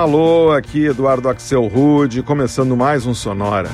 Alô, 0.00 0.50
aqui 0.50 0.86
Eduardo 0.86 1.28
Axel 1.28 1.66
Rude, 1.66 2.22
começando 2.22 2.74
mais 2.74 3.04
um 3.04 3.12
Sonora. 3.12 3.68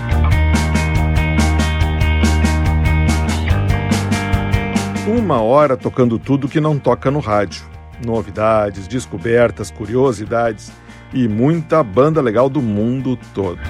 Uma 5.07 5.41
hora 5.41 5.77
tocando 5.77 6.19
tudo 6.19 6.49
que 6.49 6.61
não 6.61 6.81
toca 6.81 7.13
no 7.13 7.21
rádio. 7.21 7.63
Novidades, 8.05 8.89
descobertas, 8.89 9.71
curiosidades 9.71 10.73
e 11.15 11.29
muita 11.29 11.81
banda 11.85 12.21
legal 12.21 12.51
do 12.51 12.61
mundo 12.61 13.17
todo. 13.33 13.61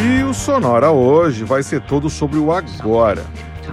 E 0.00 0.22
o 0.22 0.32
Sonora 0.32 0.92
hoje 0.92 1.42
vai 1.42 1.64
ser 1.64 1.80
todo 1.80 2.08
sobre 2.08 2.38
o 2.38 2.52
agora 2.52 3.24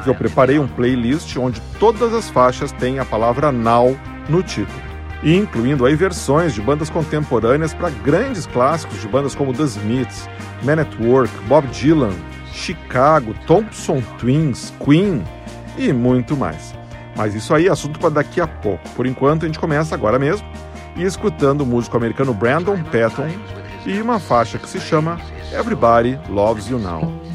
porque 0.02 0.10
eu 0.10 0.16
preparei 0.16 0.58
um 0.58 0.68
playlist 0.68 1.38
onde 1.38 1.62
todas 1.80 2.12
as 2.12 2.28
faixas 2.28 2.72
têm 2.72 2.98
a 2.98 3.06
palavra 3.06 3.52
now 3.52 3.96
no 4.28 4.42
título, 4.42 4.82
incluindo 5.24 5.86
aí 5.86 5.96
versões 5.96 6.56
de 6.56 6.62
bandas 6.62 6.90
contemporâneas 6.90 7.72
para 7.72 7.92
grandes 7.92 8.48
clássicos 8.48 9.00
de 9.00 9.08
bandas 9.08 9.36
como 9.36 9.54
The 9.54 9.64
Smiths, 9.64 10.28
Man 10.64 10.82
at 10.82 10.90
Work, 11.00 11.32
Bob 11.48 11.68
Dylan, 11.68 12.14
Chicago, 12.52 13.36
Thompson 13.46 14.02
Twins, 14.18 14.74
Queen 14.84 15.24
e 15.78 15.94
muito 15.94 16.36
mais. 16.36 16.74
Mas 17.16 17.36
isso 17.36 17.54
aí 17.54 17.68
é 17.68 17.72
assunto 17.72 18.00
para 18.00 18.10
daqui 18.10 18.42
a 18.42 18.48
pouco. 18.48 18.90
Por 18.96 19.06
enquanto, 19.06 19.44
a 19.44 19.46
gente 19.46 19.60
começa 19.60 19.94
agora 19.94 20.18
mesmo 20.18 20.48
e 20.96 21.04
escutando 21.04 21.62
o 21.62 21.66
músico 21.66 21.96
americano 21.96 22.34
Brandon 22.34 22.82
Patton 22.86 23.30
e 23.86 24.02
uma 24.02 24.20
faixa 24.20 24.58
que 24.58 24.68
se 24.68 24.80
chama 24.80 25.20
Everybody 25.54 26.20
Loves 26.28 26.68
You 26.68 26.80
Now. 26.80 27.31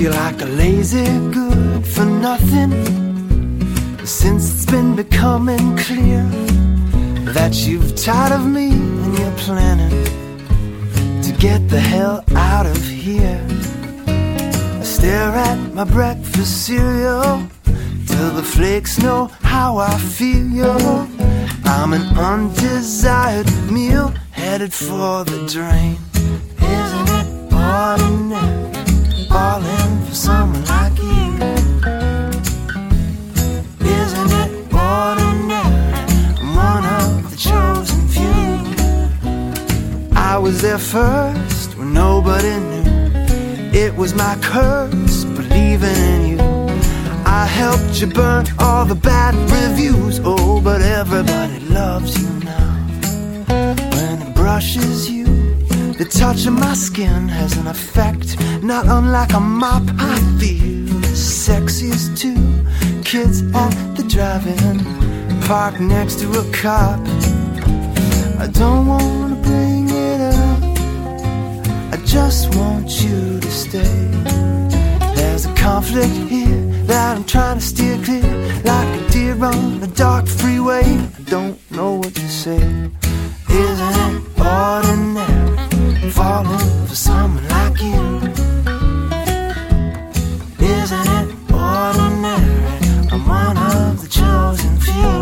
Feel 0.00 0.12
like 0.12 0.40
a 0.40 0.46
lazy 0.46 1.04
good 1.30 1.86
for 1.86 2.06
nothing. 2.06 2.72
Since 4.06 4.54
it's 4.54 4.64
been 4.64 4.96
becoming 4.96 5.76
clear 5.76 6.22
That 7.34 7.52
you've 7.66 7.94
tired 7.96 8.32
of 8.32 8.46
me 8.46 8.70
and 8.70 9.18
you're 9.18 9.36
planning 9.44 10.04
To 11.20 11.32
get 11.38 11.68
the 11.68 11.78
hell 11.78 12.24
out 12.34 12.64
of 12.64 12.82
here. 12.82 13.46
I 14.08 14.84
stare 14.84 15.34
at 15.34 15.58
my 15.74 15.84
breakfast 15.84 16.64
cereal 16.64 17.46
Till 18.06 18.30
the 18.30 18.42
flakes 18.42 18.98
know 18.98 19.26
how 19.42 19.76
I 19.76 19.98
feel. 19.98 21.06
I'm 21.66 21.92
an 21.92 22.06
undesired 22.16 23.52
meal 23.70 24.14
Headed 24.30 24.72
for 24.72 25.24
the 25.24 25.46
drain. 25.46 25.98
Isn't 26.56 27.08
it 27.20 27.52
ordinary? 27.52 28.59
Falling 29.30 29.92
for 30.06 30.14
someone 30.14 30.64
like 30.74 30.96
you. 30.98 31.26
Isn't 34.00 34.32
it 34.42 34.50
ordinary? 34.90 35.80
I'm 36.40 36.50
one 36.70 36.84
of 37.00 37.30
the 37.30 37.36
chosen 37.48 38.02
few. 38.14 38.50
I 40.30 40.36
was 40.44 40.56
there 40.62 40.82
first 40.96 41.68
when 41.78 41.92
nobody 41.94 42.54
knew. 42.70 42.90
It 43.84 43.92
was 44.00 44.14
my 44.14 44.34
curse 44.42 45.24
believing 45.38 46.00
in 46.12 46.20
you. 46.32 46.40
I 47.40 47.46
helped 47.60 48.00
you 48.00 48.08
burn 48.08 48.46
all 48.58 48.84
the 48.84 49.00
bad 49.12 49.34
reviews. 49.56 50.20
Oh, 50.24 50.60
but 50.60 50.80
everybody 50.82 51.60
loves 51.80 52.12
you 52.20 52.30
now. 52.52 52.70
When 53.94 54.16
it 54.26 54.34
brushes 54.34 55.08
you 55.08 55.19
the 56.00 56.06
touch 56.06 56.46
of 56.46 56.54
my 56.54 56.72
skin 56.72 57.28
has 57.28 57.58
an 57.58 57.66
effect 57.66 58.40
not 58.62 58.86
unlike 58.86 59.34
a 59.34 59.40
mop. 59.40 59.82
I 59.98 60.16
feel 60.40 61.02
sexy 61.14 61.90
as 61.90 62.08
two 62.18 62.64
kids 63.04 63.42
at 63.54 63.74
the 63.96 64.04
drive-in, 64.08 64.78
parked 65.42 65.78
next 65.78 66.20
to 66.20 66.26
a 66.40 66.44
cop. 66.52 67.00
I 68.44 68.46
don't 68.50 68.86
wanna 68.86 69.36
bring 69.42 69.90
it 69.90 70.20
up. 70.22 70.62
I 71.92 71.98
just 72.06 72.54
want 72.56 72.88
you 73.02 73.38
to 73.38 73.50
stay. 73.50 73.98
There's 75.16 75.44
a 75.44 75.54
conflict 75.54 76.16
here 76.32 76.62
that 76.88 77.14
I'm 77.14 77.24
trying 77.24 77.58
to 77.58 77.64
steer 77.72 77.98
clear, 78.02 78.32
like 78.64 78.90
a 79.00 79.10
deer 79.10 79.44
on 79.44 79.82
a 79.82 79.86
dark 79.88 80.26
freeway. 80.26 80.84
I 81.18 81.22
don't 81.26 81.58
know 81.70 81.96
what 81.96 82.14
to 82.14 82.28
say. 82.42 82.62
Isn't 83.50 83.96
it 84.14 84.40
ordinary? 84.40 85.09
Falling 86.20 86.86
for 86.86 86.98
someone 87.08 87.46
like 87.56 87.78
you. 87.88 88.02
Isn't 90.78 91.06
it 91.18 91.28
ordinary? 91.50 92.78
I'm 93.12 93.22
one 93.40 93.56
of 93.72 93.92
the 94.02 94.08
chosen 94.20 94.72
few. 94.86 95.18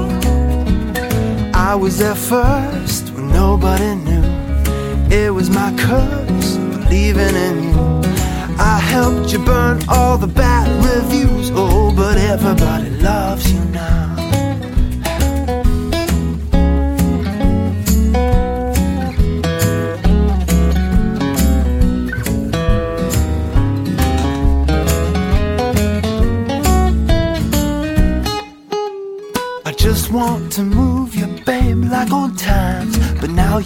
I 1.68 1.72
was 1.82 1.94
there 2.02 2.20
first 2.32 3.04
when 3.12 3.26
nobody 3.42 3.90
knew. 4.06 4.26
It 5.22 5.30
was 5.38 5.48
my 5.60 5.70
curse 5.84 6.50
believing 6.74 7.36
in 7.46 7.56
you. 7.68 7.78
I 8.74 8.76
helped 8.94 9.32
you 9.32 9.40
burn 9.52 9.76
all 9.88 10.16
the 10.18 10.32
bad 10.42 10.66
reviews. 10.88 11.46
Oh, 11.54 11.92
but 11.94 12.16
everybody 12.32 12.90
loves 13.08 13.44
you 13.52 13.62
now. 13.82 14.07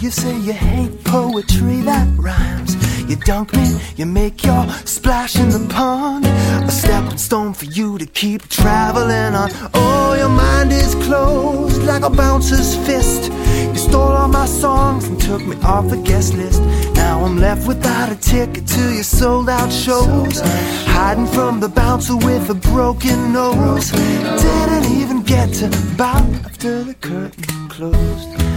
You 0.01 0.09
say 0.09 0.37
you 0.37 0.53
hate 0.53 1.03
poetry 1.03 1.81
that 1.81 2.07
rhymes. 2.17 2.75
You 3.07 3.15
dunk 3.15 3.53
me, 3.53 3.79
you 3.95 4.05
make 4.05 4.43
your 4.43 4.67
splash 4.85 5.37
in 5.37 5.49
the 5.49 5.65
pond. 5.73 6.25
A 6.25 6.71
stepping 6.71 7.17
stone 7.17 7.53
for 7.53 7.65
you 7.65 7.97
to 7.99 8.05
keep 8.07 8.49
traveling 8.49 9.35
on. 9.35 9.49
Oh, 9.73 10.15
your 10.17 10.29
mind 10.29 10.73
is 10.73 10.95
closed 11.05 11.83
like 11.83 12.03
a 12.03 12.09
bouncer's 12.09 12.75
fist. 12.87 13.31
You 13.31 13.75
stole 13.75 14.01
all 14.01 14.27
my 14.27 14.47
songs 14.47 15.05
and 15.05 15.21
took 15.21 15.45
me 15.45 15.55
off 15.61 15.87
the 15.89 15.97
guest 15.97 16.33
list. 16.33 16.61
Now 16.95 17.23
I'm 17.23 17.37
left 17.37 17.67
without 17.67 18.11
a 18.11 18.15
ticket 18.15 18.67
to 18.67 18.93
your 18.93 19.03
sold 19.03 19.47
out 19.47 19.71
shows. 19.71 20.41
Hiding 20.87 21.27
from 21.27 21.59
the 21.59 21.69
bouncer 21.69 22.17
with 22.17 22.49
a 22.49 22.55
broken 22.55 23.31
nose. 23.31 23.91
Didn't 23.91 24.85
even 24.99 25.21
get 25.21 25.53
to 25.59 25.69
bow 25.97 26.17
after 26.43 26.83
the 26.83 26.95
curtain 26.95 27.69
closed. 27.69 28.52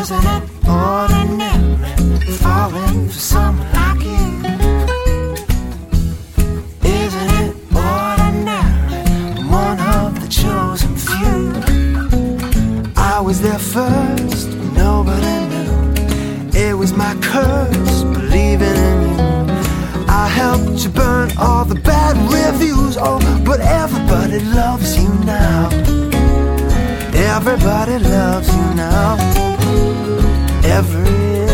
Isn't 0.00 0.24
ordinary 0.66 2.18
falling 2.38 3.08
for 3.08 3.18
someone 3.18 3.72
like 3.72 4.02
you? 4.04 4.28
Isn't 6.84 7.30
it 7.42 7.56
ordinary? 7.74 9.02
One 9.50 9.80
of 9.80 10.20
the 10.22 10.28
chosen 10.28 10.94
few. 10.96 11.40
I 12.96 13.20
was 13.20 13.40
there 13.42 13.58
first, 13.58 14.48
nobody 14.72 15.34
knew. 15.50 16.58
It 16.58 16.74
was 16.74 16.92
my 16.92 17.14
curse, 17.20 18.04
believing 18.04 18.76
in 18.90 19.02
you. 19.08 19.56
I 20.08 20.28
helped 20.28 20.84
you 20.84 20.90
burn 20.90 21.32
all 21.36 21.64
the 21.64 21.80
bad 21.80 22.16
reviews. 22.32 22.96
Oh, 22.98 23.18
but 23.44 23.60
everybody 23.60 24.38
loves 24.38 24.96
you 24.96 25.08
now. 25.24 26.17
Everybody 27.36 27.98
loves 27.98 28.48
you 28.48 28.74
now. 28.74 29.16
Everybody 30.64 31.47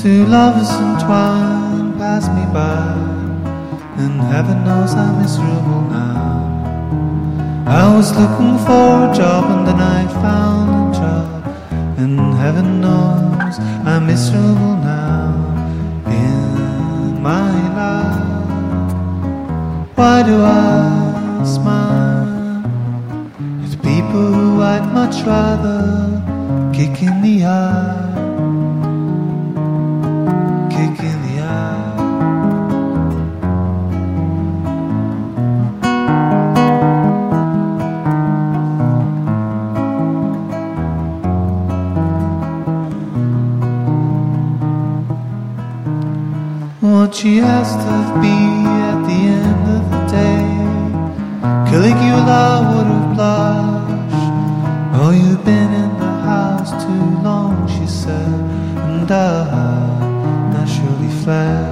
Two 0.00 0.26
lovers 0.26 0.70
entwined 0.70 1.98
pass 1.98 2.28
me 2.28 2.44
by, 2.52 2.94
and 4.02 4.20
heaven 4.32 4.64
knows 4.64 4.94
I'm 4.94 5.18
miserable 5.20 5.82
now. 5.90 6.46
I 7.66 7.96
was 7.96 8.10
looking 8.16 8.58
for 8.66 9.10
a 9.10 9.14
job, 9.14 9.44
and 9.50 9.66
then 9.66 9.80
I 9.80 10.06
found 10.22 10.94
a 10.94 10.98
job, 10.98 11.44
and 11.98 12.34
heaven 12.36 12.80
knows 12.80 13.58
I'm 13.84 14.06
miserable 14.06 14.76
now 14.76 15.34
in 16.06 17.20
my 17.22 17.50
life. 17.80 18.26
Why 19.96 20.22
do 20.22 20.40
I 20.42 21.44
smile? 21.44 22.17
people 24.08 24.32
who 24.32 24.62
I'd 24.62 24.86
much 24.94 25.22
rather 25.26 25.82
kick 26.72 27.02
in 27.02 27.20
the 27.20 27.44
eye. 27.44 28.06
Kick 30.70 30.98
in 31.10 31.18
the 31.26 31.42
eye. 31.42 31.94
What 46.80 47.14
she 47.14 47.40
asked 47.40 47.86
of 47.98 48.22
me 48.22 48.36
at 48.90 49.00
the 49.08 49.20
end 49.42 49.64
of 49.76 49.82
the 49.92 50.02
day, 50.20 50.48
Caligula 51.70 52.77
been 55.48 55.72
in 55.72 55.98
the 55.98 56.14
house 56.30 56.72
too 56.84 57.06
long, 57.22 57.66
she 57.66 57.86
said, 57.86 58.34
and 58.86 59.10
I 59.10 60.50
naturally 60.52 61.10
fled. 61.22 61.67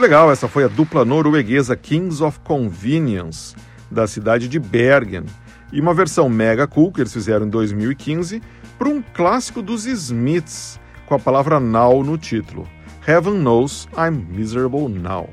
Muito 0.00 0.12
legal, 0.12 0.32
essa 0.32 0.48
foi 0.48 0.64
a 0.64 0.68
dupla 0.68 1.04
norueguesa 1.04 1.76
Kings 1.76 2.24
of 2.24 2.40
Convenience, 2.40 3.54
da 3.90 4.06
cidade 4.06 4.48
de 4.48 4.58
Bergen, 4.58 5.26
e 5.70 5.78
uma 5.78 5.92
versão 5.92 6.26
mega 6.26 6.66
cool 6.66 6.90
que 6.90 7.02
eles 7.02 7.12
fizeram 7.12 7.44
em 7.44 7.50
2015 7.50 8.40
para 8.78 8.88
um 8.88 9.02
clássico 9.02 9.60
dos 9.60 9.84
Smiths, 9.84 10.80
com 11.04 11.14
a 11.14 11.18
palavra 11.18 11.60
now 11.60 12.02
no 12.02 12.16
título. 12.16 12.66
Heaven 13.06 13.42
Knows 13.42 13.86
I'm 13.94 14.24
Miserable 14.34 14.88
Now. 14.88 15.28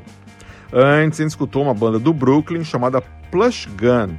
Antes, 0.74 1.22
a 1.22 1.24
gente 1.24 1.30
escutou 1.30 1.64
uma 1.64 1.74
banda 1.74 1.98
do 1.98 2.12
Brooklyn 2.12 2.66
chamada 2.66 3.00
Plush 3.32 3.68
Gun 3.68 4.18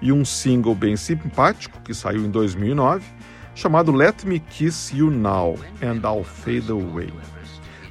e 0.00 0.10
um 0.10 0.24
single 0.24 0.74
bem 0.74 0.96
simpático 0.96 1.78
que 1.82 1.92
saiu 1.92 2.24
em 2.24 2.30
2009 2.30 3.04
chamado 3.54 3.92
Let 3.92 4.24
Me 4.24 4.40
Kiss 4.40 4.96
You 4.96 5.10
Now 5.10 5.58
and 5.82 6.00
I'll 6.08 6.24
Fade 6.24 6.72
Away. 6.72 7.12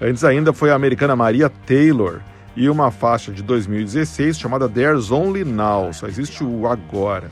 Antes 0.01 0.24
ainda 0.24 0.53
foi 0.53 0.72
a 0.72 0.75
americana 0.75 1.13
Maria 1.13 1.50
Taylor 1.50 2.22
e 2.56 2.70
uma 2.70 2.89
faixa 2.89 3.34
de 3.34 3.44
2016 3.44 4.39
chamada 4.39 4.70
There's 4.70 5.12
Only 5.12 5.44
Now, 5.44 5.91
só 5.91 6.08
existe 6.08 6.41
o 6.41 6.68
agora. 6.68 7.29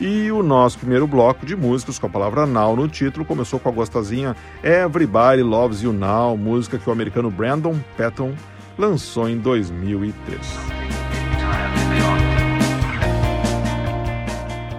E 0.00 0.30
o 0.30 0.40
nosso 0.40 0.78
primeiro 0.78 1.08
bloco 1.08 1.44
de 1.44 1.56
músicas 1.56 1.98
com 1.98 2.06
a 2.06 2.10
palavra 2.10 2.46
now 2.46 2.76
no 2.76 2.86
título 2.86 3.24
começou 3.24 3.58
com 3.58 3.68
a 3.68 3.72
gostosinha 3.72 4.36
Everybody 4.62 5.42
Loves 5.42 5.82
You 5.82 5.92
Now, 5.92 6.36
música 6.36 6.78
que 6.78 6.88
o 6.88 6.92
americano 6.92 7.32
Brandon 7.32 7.76
Patton 7.96 8.32
lançou 8.78 9.28
em 9.28 9.38
2003. 9.38 10.40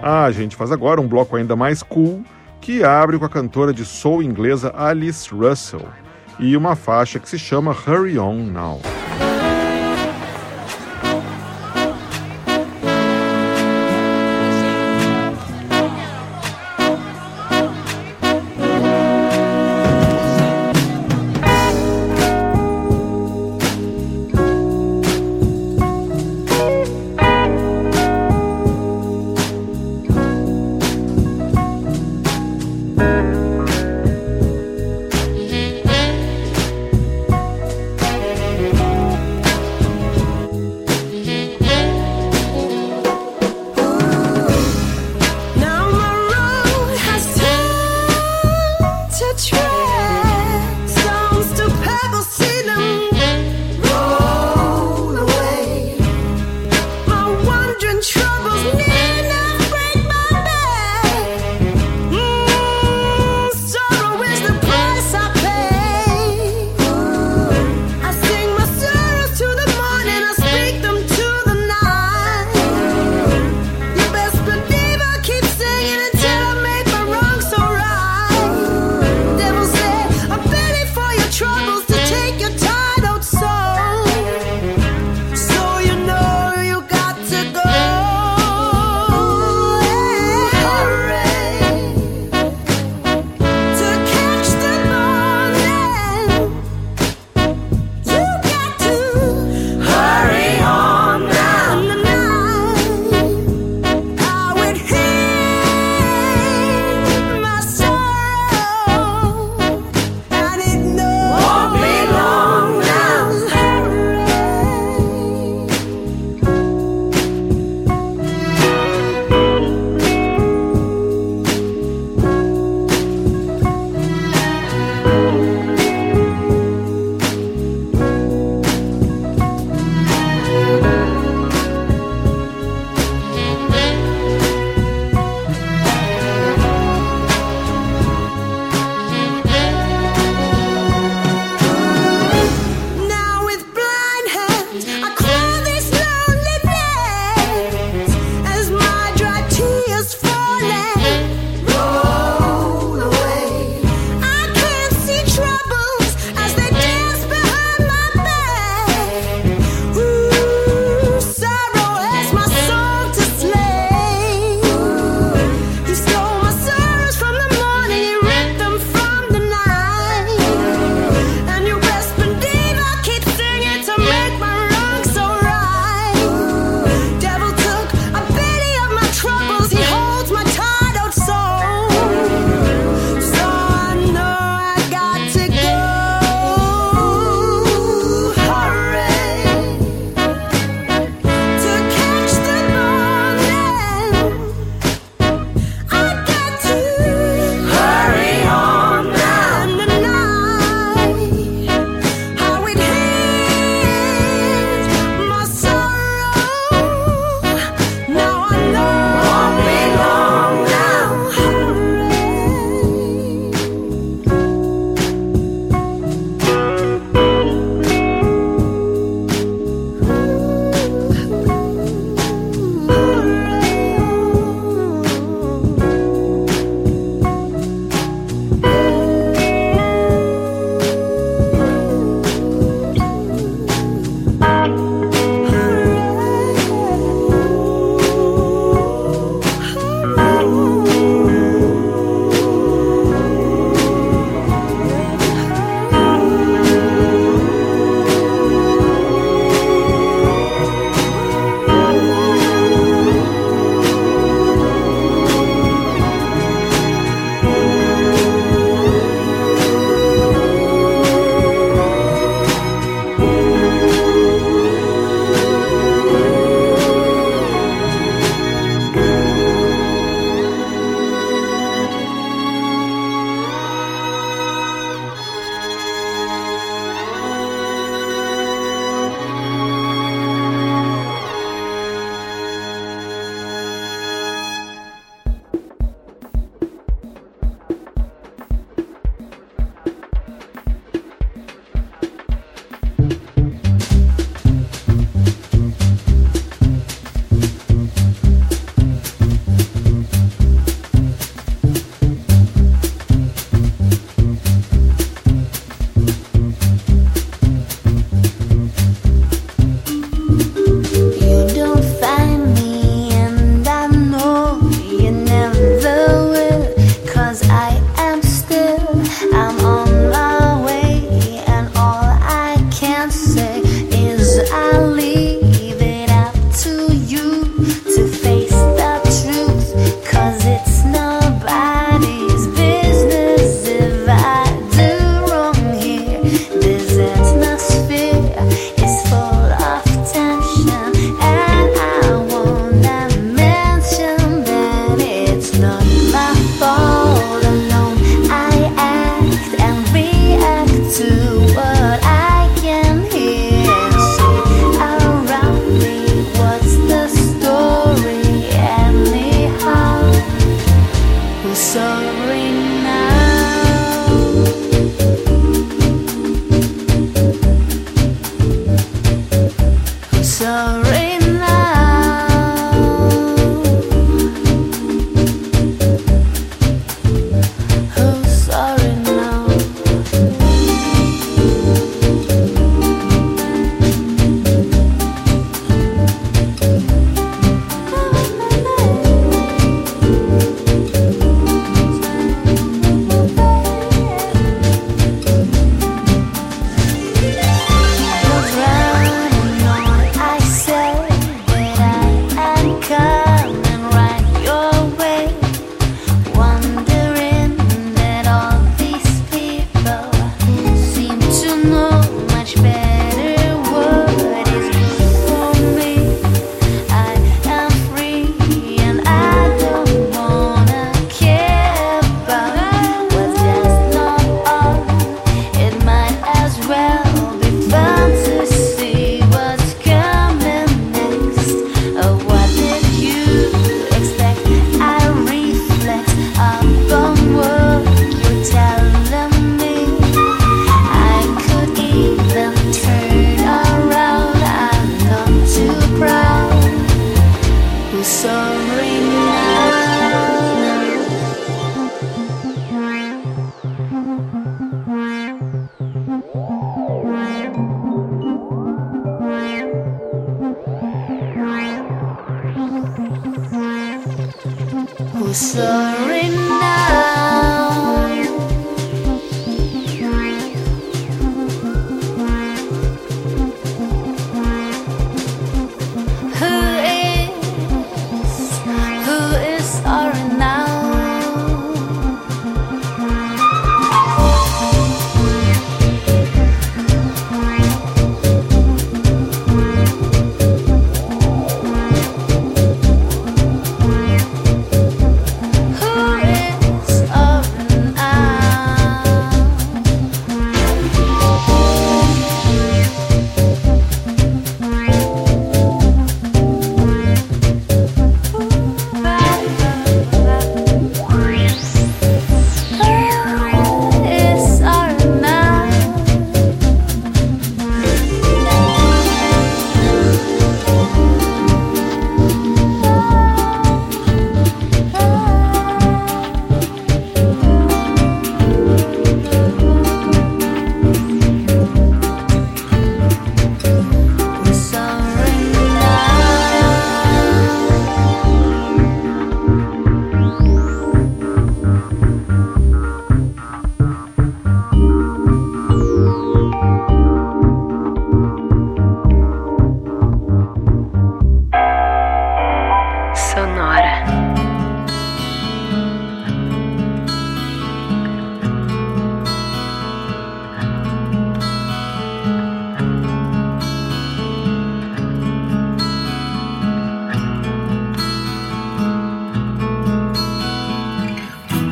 Ah, 0.02 0.24
a 0.24 0.30
gente 0.30 0.56
faz 0.56 0.72
agora 0.72 1.02
um 1.02 1.08
bloco 1.08 1.36
ainda 1.36 1.54
mais 1.54 1.82
cool 1.82 2.24
que 2.62 2.82
abre 2.82 3.18
com 3.18 3.26
a 3.26 3.28
cantora 3.28 3.74
de 3.74 3.84
soul 3.84 4.22
inglesa 4.22 4.72
Alice 4.74 5.28
Russell 5.34 5.86
e 6.38 6.56
uma 6.56 6.76
faixa 6.76 7.18
que 7.18 7.28
se 7.28 7.38
chama 7.38 7.72
Hurry 7.72 8.18
On 8.18 8.36
Now. 8.36 8.95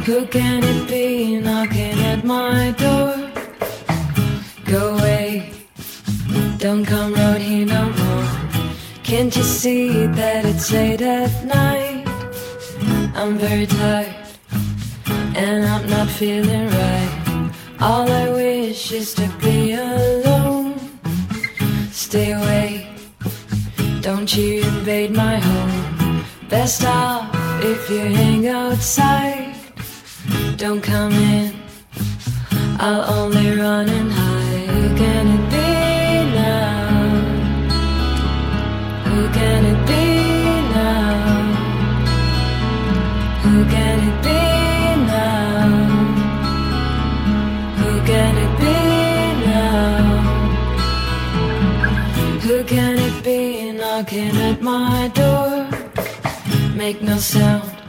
Who 0.06 0.26
can 0.26 0.62
it 0.62 0.86
be 0.86 1.38
knocking 1.40 1.98
at 2.12 2.24
my 2.24 2.72
door? 2.72 3.30
Go 4.66 4.98
away, 4.98 5.50
don't 6.58 6.84
come 6.84 7.14
round 7.14 7.38
here 7.38 7.64
no 7.64 7.88
more. 7.88 8.28
Can't 9.02 9.34
you 9.34 9.42
see 9.42 10.06
that 10.08 10.44
it's 10.44 10.70
late 10.70 11.00
at 11.00 11.32
night? 11.46 12.06
I'm 13.14 13.38
very 13.38 13.64
tired, 13.64 14.14
and 15.36 15.64
I'm 15.64 15.88
not 15.88 16.10
feeling 16.10 16.66
right. 16.68 17.50
All 17.80 18.06
I 18.06 18.28
wish 18.28 18.92
is 18.92 19.14
to 19.14 19.26
be 19.40 19.72
alone. 19.72 20.74
Stay 21.92 22.32
away, 22.32 22.94
don't 24.02 24.36
you 24.36 24.64
invade 24.64 25.12
my 25.12 25.36
home. 25.38 26.24
Best 26.50 26.84
off 26.84 27.34
if 27.64 27.88
you 27.88 28.00
hang 28.00 28.46
outside 28.48 29.63
don't 30.56 30.82
come 30.82 31.12
in. 31.12 31.52
I'll 32.78 33.02
only 33.18 33.56
run 33.56 33.88
and 33.88 34.12
hide. 34.12 34.68
Who 34.68 34.96
can 34.96 35.26
it 35.36 35.50
be 35.50 35.66
now? 36.40 36.94
Who 39.10 39.28
can 39.30 39.64
it 39.72 39.86
be 39.86 40.04
now? 40.78 41.14
Who 43.42 43.64
can 43.64 43.98
it 44.08 44.22
be 44.22 44.42
now? 45.12 45.68
Who 47.80 47.90
can 48.06 48.34
it 48.44 48.54
be 48.62 48.78
now? 49.46 50.20
Who 52.46 52.64
can 52.64 52.98
it 52.98 53.24
be 53.24 53.72
knocking 53.72 54.36
at 54.36 54.60
my 54.62 55.10
door? 55.14 55.68
Make 56.76 57.02
no 57.02 57.16
sound 57.16 57.83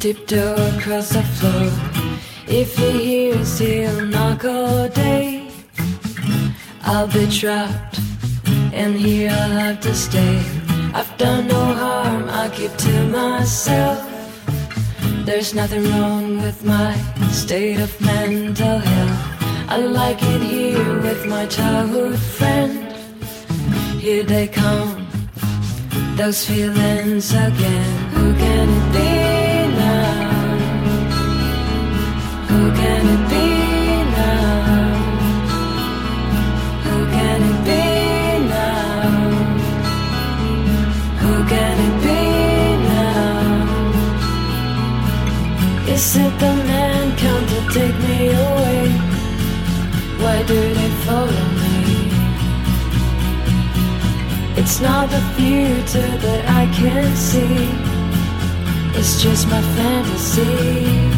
tiptoe 0.00 0.54
across 0.74 1.10
the 1.10 1.22
floor. 1.36 1.70
If 2.48 2.74
he 2.74 2.90
hears, 3.04 3.58
he'll 3.58 4.06
knock 4.06 4.46
all 4.46 4.88
day. 4.88 5.46
I'll 6.82 7.06
be 7.06 7.26
trapped, 7.28 8.00
and 8.72 8.94
here 8.96 9.30
I'll 9.30 9.58
have 9.66 9.80
to 9.80 9.94
stay. 9.94 10.42
I've 10.94 11.12
done 11.18 11.48
no 11.48 11.64
harm, 11.82 12.30
I 12.30 12.48
keep 12.48 12.74
to 12.76 13.04
myself. 13.08 13.98
There's 15.26 15.54
nothing 15.54 15.84
wrong 15.90 16.40
with 16.40 16.64
my 16.64 16.96
state 17.30 17.78
of 17.78 17.92
mental 18.00 18.78
health. 18.78 19.18
I 19.68 19.76
like 19.76 20.22
it 20.22 20.40
here 20.40 21.00
with 21.02 21.26
my 21.26 21.44
childhood 21.44 22.18
friend. 22.18 22.90
Here 24.00 24.24
they 24.24 24.48
come, 24.48 25.06
those 26.16 26.46
feelings 26.46 27.34
again. 27.34 27.92
Who 28.14 28.32
can 28.34 28.68
it 28.68 28.92
be? 28.94 29.39
Is 46.00 46.16
it 46.16 46.38
the 46.38 46.54
man 46.70 47.16
come 47.18 47.46
to 47.52 47.60
take 47.74 47.98
me 48.08 48.28
away? 48.28 48.88
Why 50.22 50.42
follow 51.04 51.46
me? 51.60 52.10
It's 54.56 54.80
not 54.80 55.10
the 55.10 55.20
future 55.36 56.16
that 56.24 56.42
I 56.48 56.64
can 56.74 57.14
see. 57.14 57.68
It's 58.98 59.22
just 59.22 59.46
my 59.48 59.60
fantasy. 59.60 61.09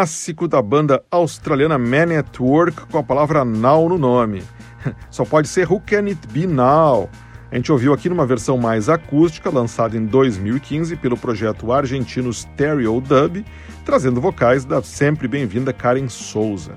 Clássico 0.00 0.48
da 0.48 0.62
banda 0.62 1.04
australiana 1.10 1.76
Man 1.76 2.18
at 2.18 2.40
Work 2.40 2.86
com 2.86 2.96
a 2.96 3.02
palavra 3.02 3.44
now 3.44 3.86
no 3.86 3.98
nome. 3.98 4.42
Só 5.10 5.26
pode 5.26 5.46
ser 5.46 5.70
Who 5.70 5.78
Can 5.80 6.06
It 6.06 6.26
Be 6.28 6.46
Now? 6.46 7.10
A 7.52 7.56
gente 7.56 7.70
ouviu 7.70 7.92
aqui 7.92 8.08
numa 8.08 8.24
versão 8.24 8.56
mais 8.56 8.88
acústica, 8.88 9.50
lançada 9.50 9.98
em 9.98 10.06
2015 10.06 10.96
pelo 10.96 11.18
projeto 11.18 11.70
argentino 11.70 12.32
Stereo 12.32 12.98
Dub, 12.98 13.44
trazendo 13.84 14.22
vocais 14.22 14.64
da 14.64 14.80
sempre 14.80 15.28
bem-vinda 15.28 15.70
Karen 15.70 16.08
Souza. 16.08 16.72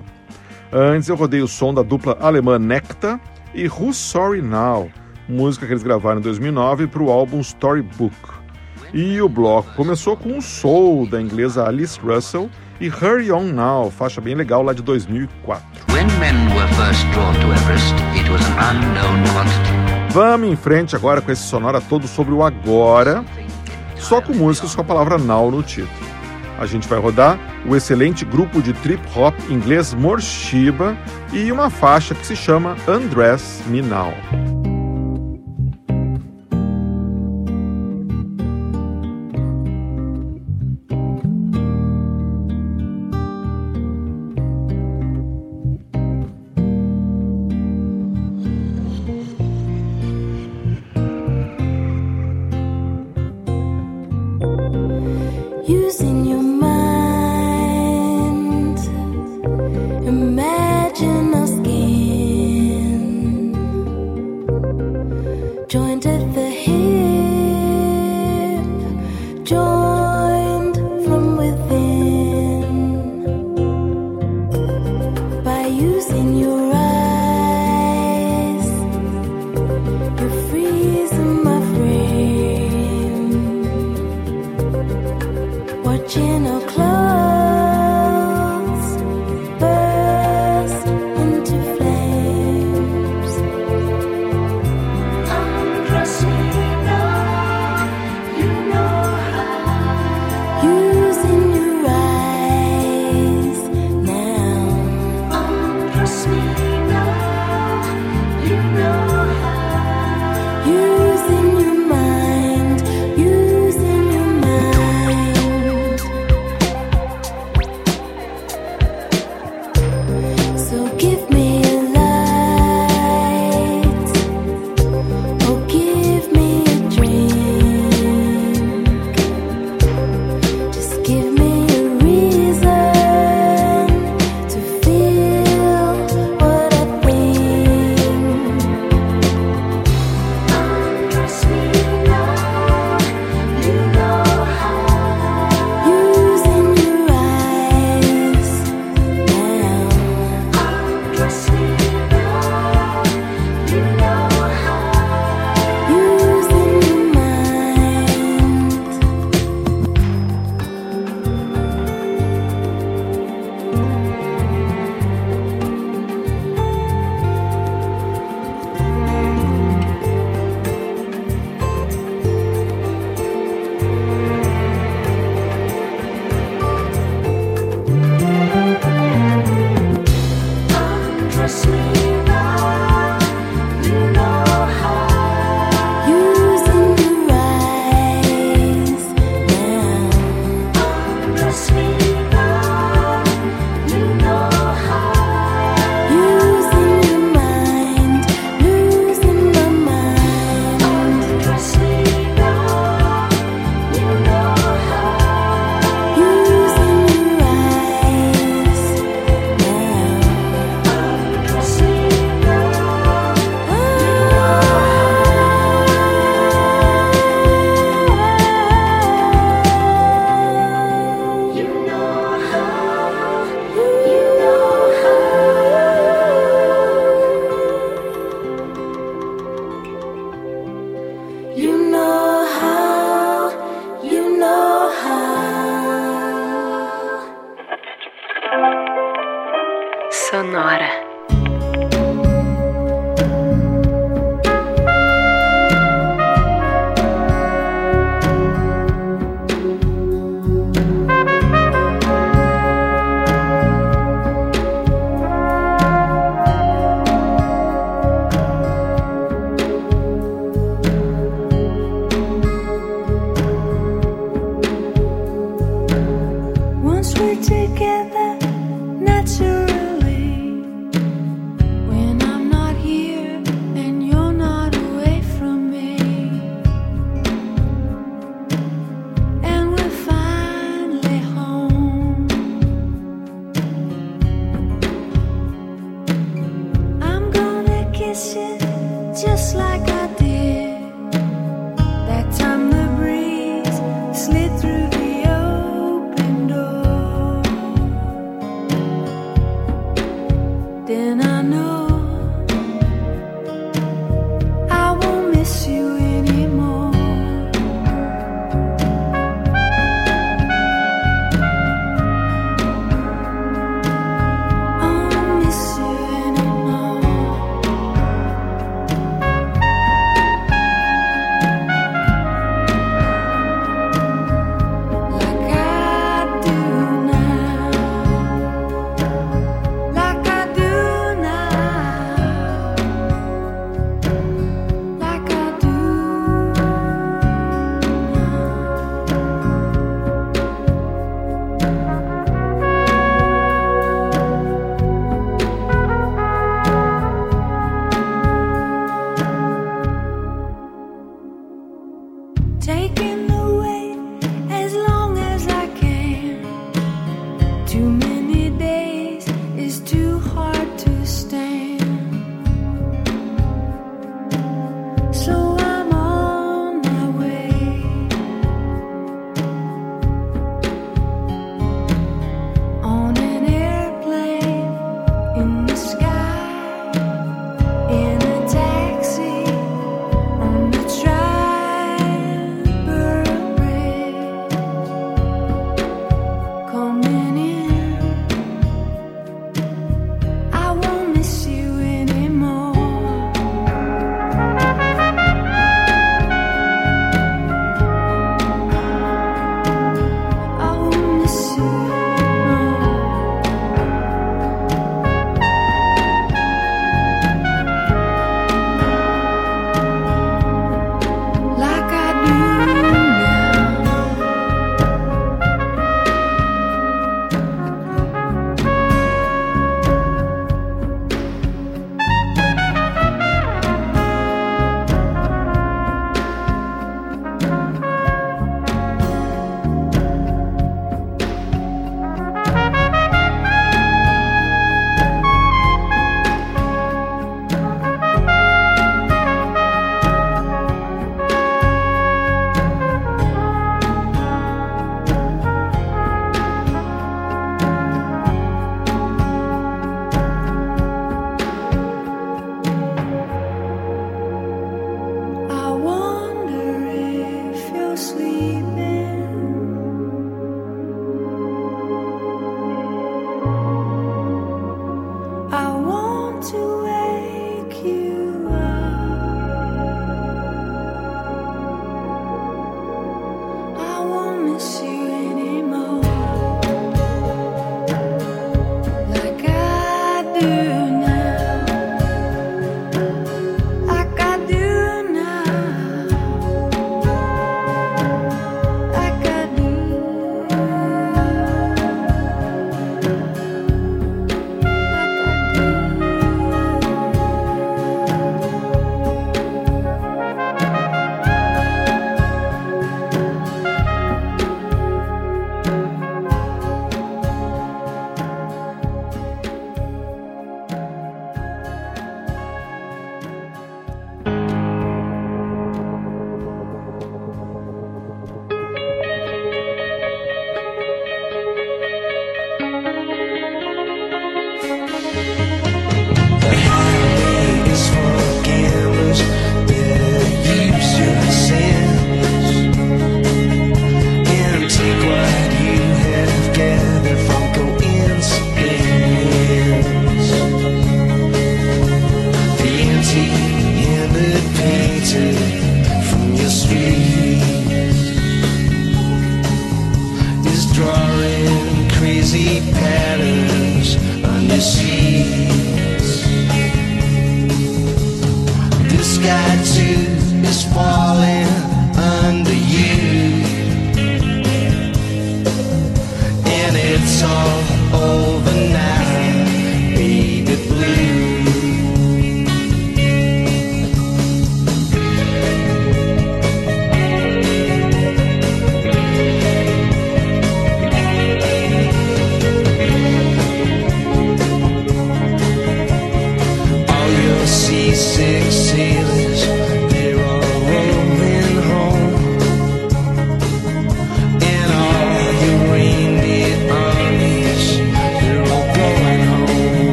Antes 0.70 1.08
eu 1.08 1.16
rodei 1.16 1.40
o 1.40 1.48
som 1.48 1.72
da 1.72 1.82
dupla 1.82 2.18
alemã 2.20 2.58
Necta 2.58 3.18
e 3.54 3.66
Who's 3.66 3.96
Sorry 3.96 4.42
Now, 4.42 4.90
música 5.26 5.64
que 5.64 5.72
eles 5.72 5.82
gravaram 5.82 6.20
em 6.20 6.22
2009 6.22 6.88
para 6.88 7.02
o 7.02 7.10
álbum 7.10 7.40
Storybook. 7.40 8.43
E 8.94 9.20
o 9.20 9.28
bloco 9.28 9.74
começou 9.74 10.16
com 10.16 10.38
o 10.38 10.40
soul 10.40 11.04
da 11.04 11.20
inglesa 11.20 11.66
Alice 11.66 11.98
Russell 11.98 12.48
e 12.80 12.88
Hurry 12.88 13.32
On 13.32 13.42
Now, 13.42 13.90
faixa 13.90 14.20
bem 14.20 14.36
legal 14.36 14.62
lá 14.62 14.72
de 14.72 14.82
2004. 14.82 15.66
Vamos 20.10 20.48
em 20.48 20.54
frente 20.54 20.94
agora 20.94 21.20
com 21.20 21.32
esse 21.32 21.42
sonora 21.42 21.80
todo 21.80 22.06
sobre 22.06 22.32
o 22.32 22.44
agora, 22.44 23.24
só 23.96 24.22
com 24.22 24.32
músicas 24.32 24.76
com 24.76 24.82
a 24.82 24.84
palavra 24.84 25.18
now 25.18 25.50
no 25.50 25.60
título. 25.60 25.90
A 26.56 26.64
gente 26.64 26.86
vai 26.86 27.00
rodar 27.00 27.36
o 27.66 27.74
excelente 27.74 28.24
grupo 28.24 28.62
de 28.62 28.72
trip 28.74 29.02
hop 29.16 29.34
inglês 29.50 29.92
Morshiba 29.92 30.96
e 31.32 31.50
uma 31.50 31.68
faixa 31.68 32.14
que 32.14 32.24
se 32.24 32.36
chama 32.36 32.76
Undress 32.86 33.60
Me 33.66 33.82
Now. 33.82 34.14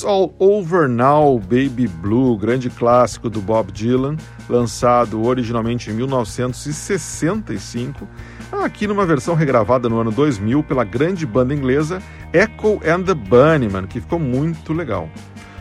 It's 0.00 0.08
All 0.08 0.34
Over 0.38 0.88
Now, 0.88 1.38
Baby 1.38 1.86
Blue, 1.86 2.38
grande 2.38 2.70
clássico 2.70 3.28
do 3.28 3.42
Bob 3.42 3.70
Dylan, 3.70 4.16
lançado 4.48 5.22
originalmente 5.22 5.90
em 5.90 5.92
1965, 5.92 8.08
aqui 8.50 8.86
numa 8.86 9.04
versão 9.04 9.34
regravada 9.34 9.90
no 9.90 10.00
ano 10.00 10.10
2000 10.10 10.62
pela 10.62 10.84
grande 10.84 11.26
banda 11.26 11.52
inglesa 11.52 12.02
Echo 12.32 12.80
and 12.82 13.02
the 13.02 13.12
Bunnymen, 13.12 13.86
que 13.86 14.00
ficou 14.00 14.18
muito 14.18 14.72
legal. 14.72 15.06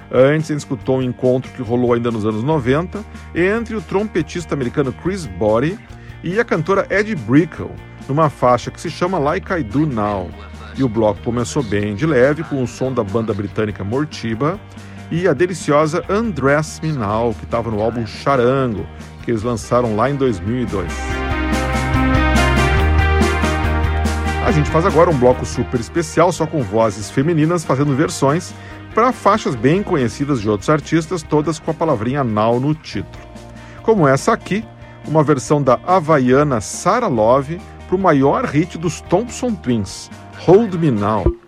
Antes, 0.09 0.47
gente 0.47 0.59
escutou 0.59 0.99
um 0.99 1.03
encontro 1.03 1.51
que 1.51 1.61
rolou 1.61 1.91
ainda 1.91 2.09
nos 2.09 2.25
anos 2.25 2.41
90 2.41 3.03
entre 3.35 3.75
o 3.75 3.81
trompetista 3.81 4.55
americano 4.55 4.93
Chris 4.93 5.25
Body 5.25 5.77
e 6.23 6.39
a 6.39 6.45
cantora 6.45 6.87
Eddie 6.89 7.15
Brickell, 7.15 7.75
numa 8.07 8.29
faixa 8.29 8.71
que 8.71 8.79
se 8.79 8.89
chama 8.89 9.19
Like 9.19 9.51
I 9.51 9.63
Do 9.63 9.85
Now. 9.85 10.29
E 10.79 10.83
o 10.83 10.87
bloco 10.87 11.21
começou 11.25 11.61
bem 11.61 11.93
de 11.93 12.05
leve 12.05 12.41
com 12.41 12.63
o 12.63 12.65
som 12.65 12.93
da 12.93 13.03
banda 13.03 13.33
britânica 13.33 13.83
Mortiba 13.83 14.57
e 15.11 15.27
a 15.27 15.33
deliciosa 15.33 16.01
Undress 16.09 16.79
Me 16.81 16.93
Now, 16.93 17.33
que 17.33 17.43
estava 17.43 17.69
no 17.69 17.81
álbum 17.81 18.07
Charango, 18.07 18.87
que 19.21 19.29
eles 19.29 19.43
lançaram 19.43 19.97
lá 19.97 20.09
em 20.09 20.15
2002. 20.15 20.87
A 24.45 24.51
gente 24.53 24.69
faz 24.69 24.85
agora 24.85 25.09
um 25.09 25.17
bloco 25.17 25.45
super 25.45 25.81
especial 25.81 26.31
só 26.31 26.47
com 26.47 26.63
vozes 26.63 27.11
femininas 27.11 27.65
fazendo 27.65 27.93
versões 27.93 28.53
para 28.95 29.11
faixas 29.11 29.55
bem 29.55 29.83
conhecidas 29.83 30.39
de 30.39 30.49
outros 30.49 30.69
artistas, 30.69 31.21
todas 31.21 31.59
com 31.59 31.71
a 31.71 31.73
palavrinha 31.73 32.23
now 32.23 32.57
no 32.57 32.73
título. 32.73 33.25
Como 33.83 34.07
essa 34.07 34.31
aqui, 34.31 34.63
uma 35.05 35.23
versão 35.23 35.61
da 35.61 35.77
havaiana 35.85 36.61
Sarah 36.61 37.09
Love 37.09 37.59
para 37.85 37.97
o 37.97 37.99
maior 37.99 38.45
hit 38.45 38.77
dos 38.77 39.01
Thompson 39.01 39.53
Twins, 39.55 40.09
Hold 40.39 40.79
Me 40.79 40.89
Now. 40.89 41.38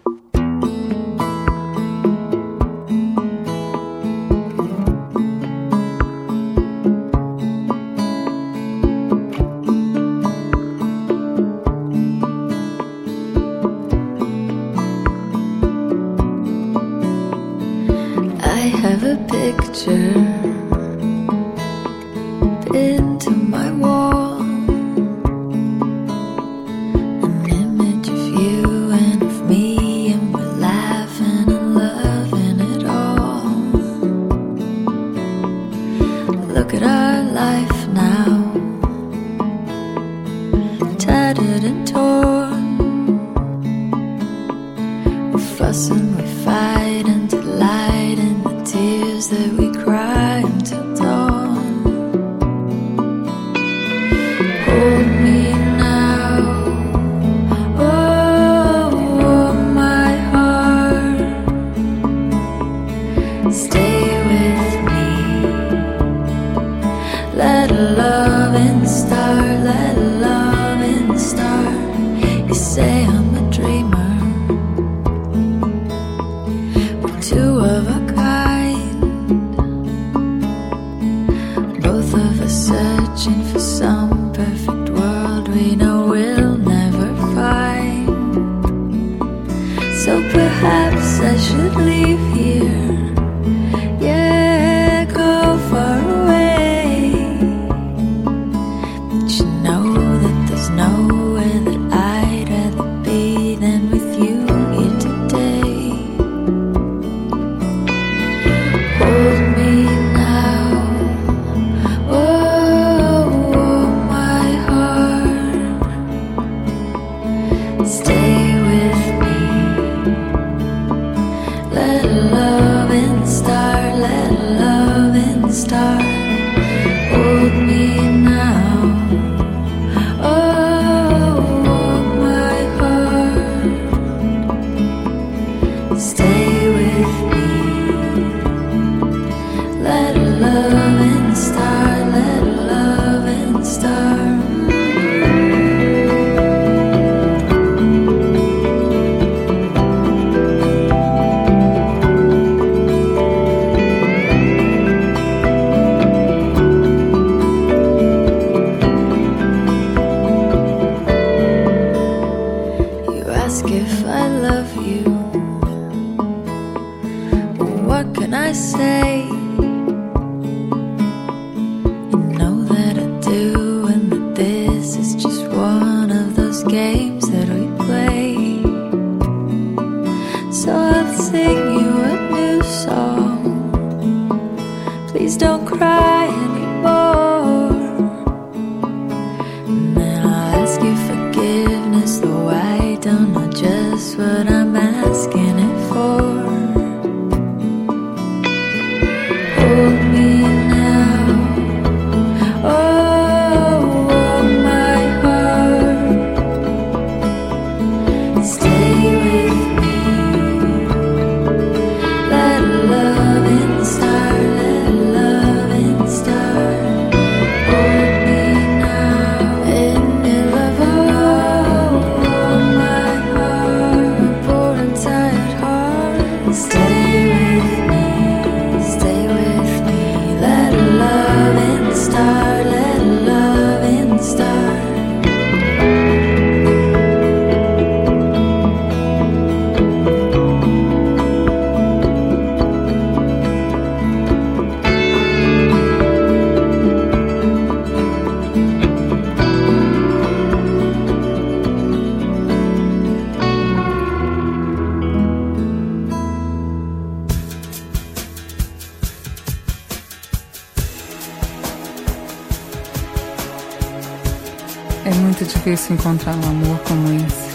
É 265.04 265.14
muito 265.16 265.44
difícil 265.44 265.96
encontrar 265.96 266.36
um 266.36 266.50
amor 266.50 266.78
como 266.88 267.08
esse. 267.14 267.52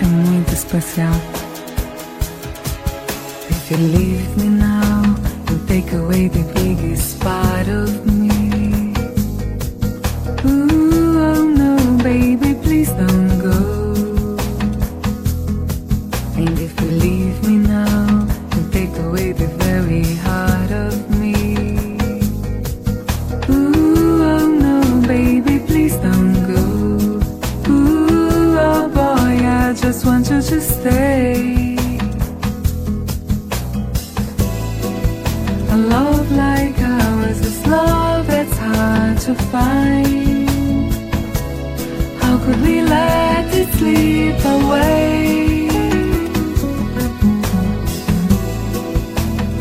É 0.00 0.04
muito 0.04 0.52
especial. 0.52 1.14
If 3.50 3.70
you 3.70 3.78
leave 3.78 4.36
me 4.36 4.48
now 4.50 5.02
and 5.48 5.66
take 5.66 5.94
away 5.94 6.28
the 6.28 6.44
biggest 6.54 7.18
part 7.20 7.68
of 7.70 8.04
me. 8.06 8.92
Ooh, 10.44 11.18
oh 11.18 11.44
no, 11.44 12.02
baby, 12.02 12.54
please 12.62 12.92
don't 12.92 13.40
go. 13.40 13.57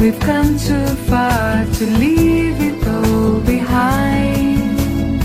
We've 0.07 0.19
come 0.21 0.57
too 0.57 0.87
far 1.09 1.65
to 1.65 1.85
leave 1.99 2.61
it 2.61 2.87
all 2.87 3.41
behind. 3.41 5.21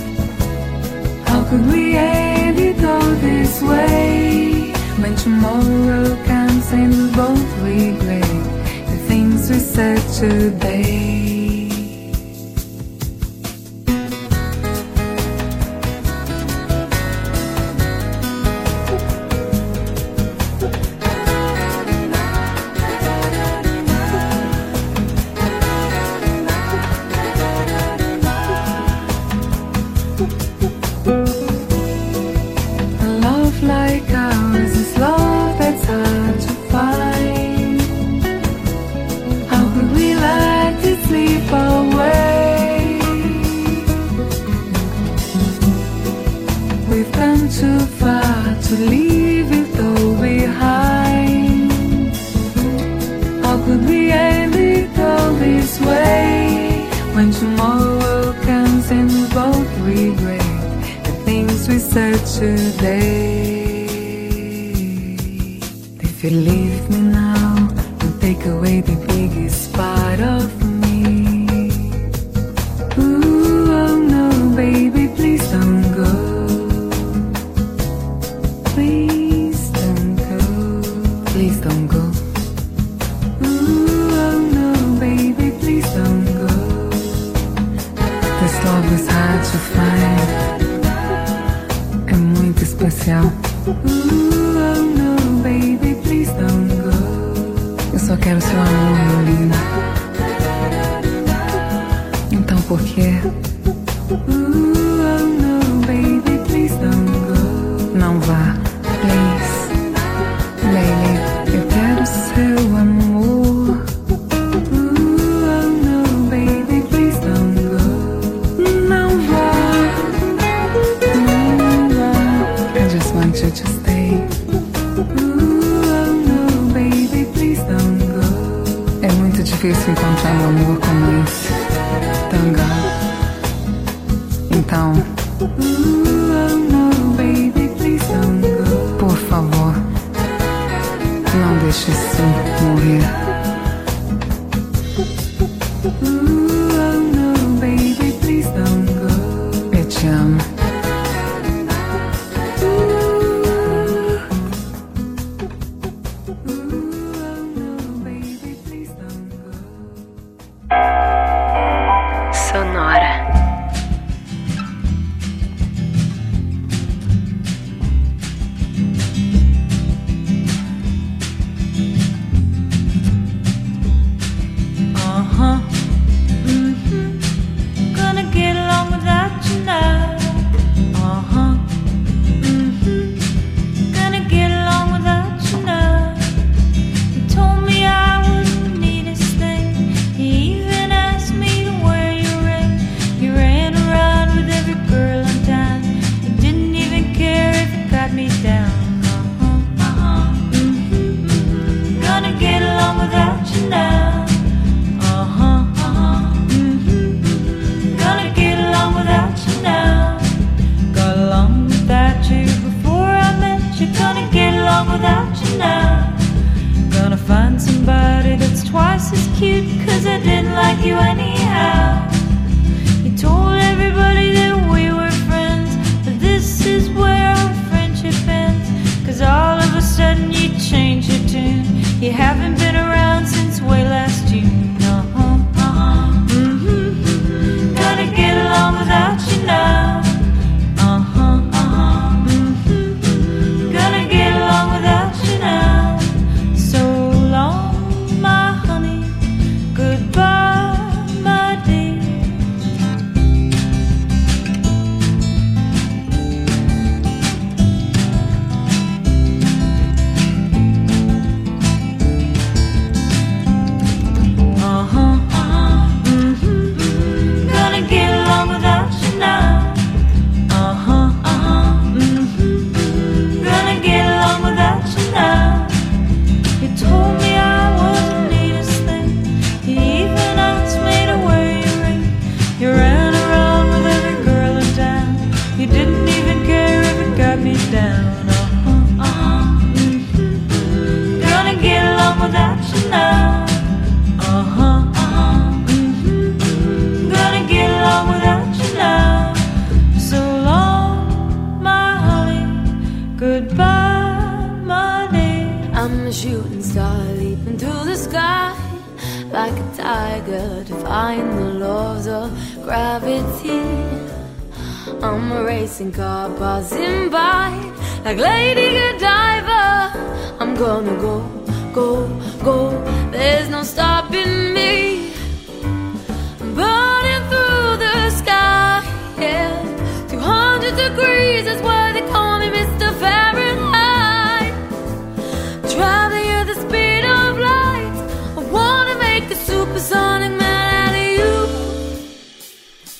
How 1.28 1.44
could 1.48 1.64
we 1.72 1.94
end 1.94 2.58
it 2.58 2.84
all 2.84 3.10
this 3.28 3.62
way? 3.62 4.72
When 5.00 5.14
tomorrow 5.14 6.16
comes 6.24 6.72
and 6.72 6.90
we 6.98 7.14
both 7.14 7.58
regret 7.62 8.26
the 8.90 8.98
things 9.06 9.50
we 9.50 9.60
said 9.60 10.00
today. 10.18 11.21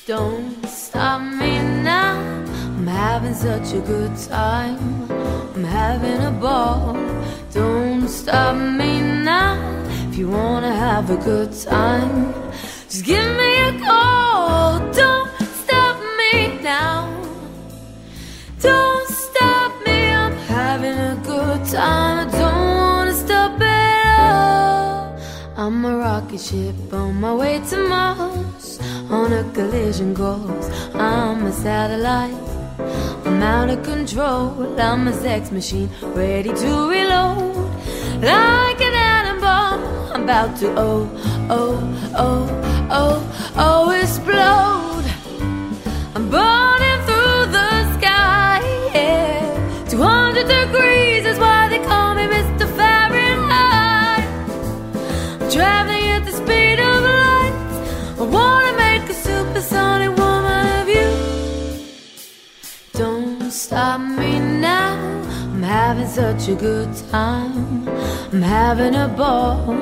Don't 0.05 0.67
stop 0.67 1.23
me 1.23 1.63
now. 1.63 2.19
I'm 2.77 2.89
having 2.89 3.35
such 3.35 3.73
a 3.73 3.79
good 3.79 4.17
time. 4.17 5.07
I'm 5.55 5.63
having 5.63 6.21
a 6.25 6.33
ball. 6.33 6.95
Don't 7.53 8.09
stop 8.09 8.57
me 8.57 9.01
now. 9.01 9.55
If 10.09 10.19
you 10.19 10.29
wanna 10.29 10.75
have 10.75 11.09
a 11.11 11.17
good 11.19 11.53
time, 11.53 12.35
just 12.89 13.05
give 13.05 13.31
me 13.37 13.61
a 13.71 13.79
call. 13.79 14.81
Don't 14.91 15.31
stop 15.63 15.97
me 16.19 16.59
now. 16.61 17.07
Don't 18.61 19.09
stop 19.09 19.87
me. 19.87 20.11
I'm 20.11 20.37
having 20.59 20.99
a 20.99 21.17
good 21.23 21.65
time. 21.67 22.27
I 22.27 22.31
don't 22.41 22.75
wanna 22.75 23.15
stop 23.15 23.61
at 23.61 24.33
all. 24.33 25.17
I'm 25.57 25.85
a 25.85 25.97
rocket 25.97 26.41
ship 26.41 26.93
on 26.93 27.21
my 27.21 27.33
way 27.33 27.61
to 27.71 27.77
Mars. 27.89 28.52
On 29.13 29.31
a 29.31 29.45
collision 29.53 30.15
course, 30.15 30.71
I'm 30.95 31.45
a 31.45 31.53
satellite. 31.53 32.35
I'm 33.27 33.43
out 33.43 33.69
of 33.69 33.83
control. 33.83 34.81
I'm 34.81 35.07
a 35.07 35.13
sex 35.13 35.51
machine, 35.51 35.91
ready 36.15 36.49
to 36.49 36.89
reload. 36.89 37.55
Like 38.23 38.81
an 38.81 38.95
atom 38.95 39.41
bomb, 39.41 39.81
I'm 40.15 40.23
about 40.23 40.57
to 40.61 40.69
oh, 40.79 41.11
oh, 41.51 41.77
oh, 42.17 42.49
oh, 42.91 43.53
oh, 43.57 43.91
explode. 43.91 45.07
I'm 46.15 46.31
burning 46.31 47.01
through 47.07 47.53
the 47.53 47.99
sky, 47.99 48.63
yeah. 48.95 49.85
200 49.91 50.49
degrees 50.49 51.27
is 51.27 51.39
why 51.39 51.69
they 51.69 51.85
call 51.85 52.15
me 52.15 52.23
Mr. 52.23 52.67
Fahrenheit. 52.77 54.25
I'm 55.43 55.51
traveling 55.51 56.02
having 65.93 66.09
such 66.09 66.49
a 66.49 66.55
good 66.55 66.89
time. 67.11 67.87
I'm 68.33 68.41
having 68.41 68.95
a 68.95 69.09
ball. 69.09 69.77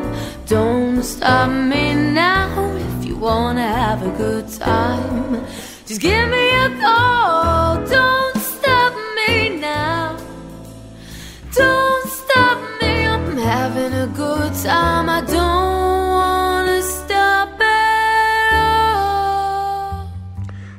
Don't 0.47 1.05
stop 1.05 1.49
me 1.51 1.95
now. 1.95 2.49
If 2.75 3.07
you 3.07 3.17
wanna 3.17 3.63
have 3.63 4.03
a 4.03 4.11
good 4.19 4.49
time, 4.49 5.41
just 5.87 6.01
give 6.01 6.29
me 6.29 6.47
a 6.67 6.69
call. 6.83 7.77
Don't 7.87 8.37
stop 8.55 8.93
me 9.19 9.61
now. 9.61 10.17
Don't 11.55 12.07
stop 12.21 12.59
me. 12.81 13.07
I'm 13.07 13.37
having 13.37 13.93
a 13.93 14.09
good 14.09 14.53
time. 14.65 15.09
I 15.09 15.21
don't 15.21 16.07
wanna 16.19 16.83
stop 16.83 17.51
at 17.61 18.53
all. 18.59 20.11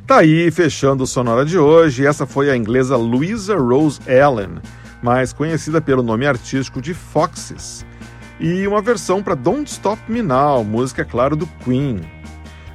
Tá 0.05 0.17
aí, 0.17 0.51
fechando 0.51 1.05
o 1.05 1.07
Sonora 1.07 1.45
de 1.45 1.57
hoje, 1.57 2.05
essa 2.05 2.25
foi 2.25 2.49
a 2.49 2.57
inglesa 2.57 2.97
Louisa 2.97 3.55
Rose 3.55 4.01
Allen, 4.11 4.59
mais 5.01 5.33
conhecida 5.33 5.81
pelo 5.81 6.03
nome 6.03 6.25
artístico 6.25 6.81
de 6.81 6.93
Foxes, 6.93 7.85
e 8.39 8.67
uma 8.67 8.81
versão 8.81 9.21
para 9.21 9.35
Don't 9.35 9.69
Stop 9.69 10.01
Me 10.07 10.21
Now, 10.21 10.63
música, 10.63 11.05
claro, 11.05 11.35
do 11.35 11.47
Queen. 11.63 12.01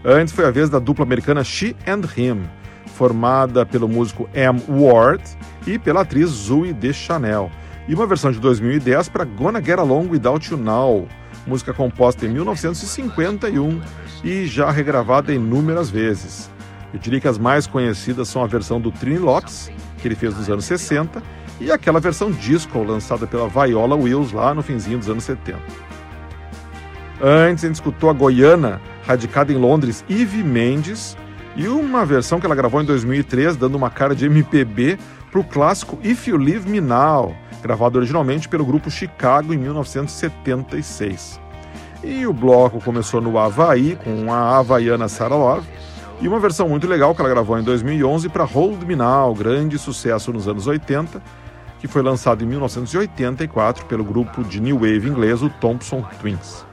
Antes 0.04 0.32
foi 0.32 0.44
a 0.44 0.50
vez 0.50 0.70
da 0.70 0.78
dupla 0.78 1.04
americana 1.04 1.42
She 1.42 1.74
and 1.86 2.02
Him, 2.16 2.42
formada 2.94 3.66
pelo 3.66 3.88
músico 3.88 4.28
Am 4.34 4.62
Ward 4.68 5.22
e 5.66 5.78
pela 5.78 6.02
atriz 6.02 6.30
Zoe 6.30 6.72
Deschanel, 6.72 7.50
e 7.88 7.94
uma 7.94 8.06
versão 8.06 8.30
de 8.30 8.40
2010 8.40 9.08
para 9.08 9.24
Gonna 9.24 9.62
Get 9.62 9.78
Along 9.78 10.08
Without 10.08 10.50
You 10.50 10.58
Now, 10.58 11.08
música 11.46 11.72
composta 11.72 12.26
em 12.26 12.28
1951 12.28 13.80
e 14.24 14.46
já 14.46 14.70
regravada 14.70 15.32
inúmeras 15.32 15.90
vezes. 15.90 16.50
Eu 16.92 16.98
diria 16.98 17.20
que 17.20 17.28
as 17.28 17.38
mais 17.38 17.66
conhecidas 17.66 18.28
são 18.28 18.42
a 18.42 18.46
versão 18.46 18.80
do 18.80 18.90
Trini 18.90 19.18
Lopes, 19.18 19.70
que 19.98 20.08
ele 20.08 20.14
fez 20.14 20.36
nos 20.36 20.48
anos 20.48 20.64
60, 20.64 21.22
e 21.60 21.70
aquela 21.70 22.00
versão 22.00 22.30
disco 22.30 22.82
lançada 22.82 23.26
pela 23.26 23.48
Viola 23.48 23.96
Wills 23.96 24.32
lá 24.32 24.54
no 24.54 24.62
finzinho 24.62 24.98
dos 24.98 25.08
anos 25.08 25.24
70. 25.24 25.58
Antes 27.22 27.64
a 27.64 27.66
gente 27.66 27.76
escutou 27.76 28.10
a 28.10 28.12
goiana, 28.12 28.80
radicada 29.06 29.52
em 29.52 29.56
Londres, 29.56 30.04
Ivy 30.08 30.42
Mendes, 30.42 31.16
e 31.56 31.66
uma 31.68 32.04
versão 32.04 32.38
que 32.38 32.44
ela 32.44 32.54
gravou 32.54 32.82
em 32.82 32.84
2003, 32.84 33.56
dando 33.56 33.76
uma 33.76 33.88
cara 33.88 34.14
de 34.14 34.26
MPB 34.26 34.98
para 35.30 35.40
o 35.40 35.44
clássico 35.44 35.98
If 36.04 36.28
You 36.28 36.36
Leave 36.36 36.68
Me 36.68 36.80
Now, 36.80 37.34
gravado 37.62 37.98
originalmente 37.98 38.48
pelo 38.48 38.66
grupo 38.66 38.90
Chicago 38.90 39.54
em 39.54 39.56
1976. 39.56 41.40
E 42.04 42.26
o 42.26 42.32
bloco 42.32 42.80
começou 42.82 43.22
no 43.22 43.38
Havaí, 43.38 43.96
com 44.04 44.30
a 44.32 44.58
havaiana 44.58 45.08
Sarah 45.08 45.34
Love, 45.34 45.66
e 46.20 46.28
uma 46.28 46.38
versão 46.38 46.68
muito 46.68 46.86
legal 46.86 47.14
que 47.14 47.20
ela 47.20 47.30
gravou 47.30 47.58
em 47.58 47.62
2011 47.62 48.28
para 48.28 48.44
Hold 48.44 48.82
Me 48.84 48.94
Now, 48.94 49.34
grande 49.34 49.78
sucesso 49.78 50.32
nos 50.32 50.46
anos 50.46 50.66
80, 50.66 51.22
que 51.86 51.92
foi 51.92 52.02
lançado 52.02 52.44
em 52.44 52.46
1984 52.46 53.86
pelo 53.86 54.04
grupo 54.04 54.42
de 54.42 54.60
New 54.60 54.78
Wave 54.78 55.08
inglês, 55.08 55.42
o 55.42 55.48
Thompson 55.48 56.02
Twins. 56.20 56.64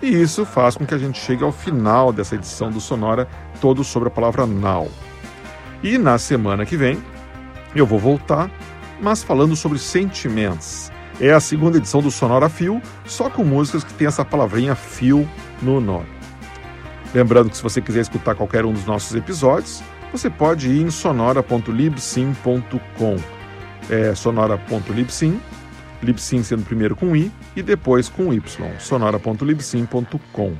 E 0.00 0.08
isso 0.08 0.44
faz 0.44 0.76
com 0.76 0.86
que 0.86 0.94
a 0.94 0.98
gente 0.98 1.20
chegue 1.20 1.44
ao 1.44 1.52
final 1.52 2.12
dessa 2.12 2.34
edição 2.34 2.70
do 2.70 2.80
Sonora, 2.80 3.28
todo 3.60 3.84
sobre 3.84 4.08
a 4.08 4.10
palavra 4.10 4.46
now. 4.46 4.90
E 5.82 5.98
na 5.98 6.18
semana 6.18 6.64
que 6.64 6.76
vem, 6.76 7.02
eu 7.74 7.86
vou 7.86 7.98
voltar, 7.98 8.50
mas 9.00 9.22
falando 9.22 9.56
sobre 9.56 9.78
sentimentos. 9.78 10.90
É 11.20 11.32
a 11.32 11.40
segunda 11.40 11.78
edição 11.78 12.00
do 12.00 12.10
Sonora 12.10 12.48
Fio, 12.48 12.80
só 13.04 13.30
com 13.30 13.44
músicas 13.44 13.84
que 13.84 13.94
tem 13.94 14.06
essa 14.06 14.24
palavrinha 14.24 14.74
fio 14.74 15.28
no 15.60 15.80
nome. 15.80 16.08
Lembrando 17.14 17.50
que 17.50 17.56
se 17.56 17.62
você 17.62 17.80
quiser 17.80 18.00
escutar 18.00 18.34
qualquer 18.34 18.64
um 18.64 18.72
dos 18.72 18.86
nossos 18.86 19.14
episódios, 19.14 19.82
você 20.10 20.30
pode 20.30 20.68
ir 20.68 20.82
em 20.82 20.90
sonora.libsim.com. 20.90 23.41
É 23.90 24.14
sonora.libsim, 24.14 25.40
libsim 26.02 26.42
sendo 26.42 26.64
primeiro 26.64 26.96
com 26.96 27.14
i 27.14 27.30
e 27.54 27.62
depois 27.62 28.08
com 28.08 28.32
y, 28.32 28.42
sonora.libsim.com. 28.78 30.54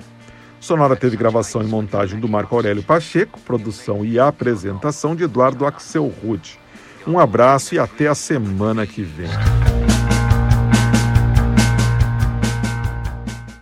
Sonora 0.61 0.95
teve 0.95 1.17
gravação 1.17 1.61
e 1.61 1.67
montagem 1.67 2.21
do 2.21 2.29
Marco 2.29 2.55
Aurélio 2.55 2.85
Pacheco, 2.85 3.41
produção 3.41 4.05
e 4.05 4.19
apresentação 4.19 5.17
de 5.17 5.25
Eduardo 5.25 5.67
Axel 5.67 6.07
Rude. 6.07 6.57
Um 7.05 7.19
abraço 7.19 7.75
e 7.75 7.81
até 7.81 8.07
a 8.07 8.15
semana 8.15 8.87
que 8.87 9.03
vem. 9.03 9.29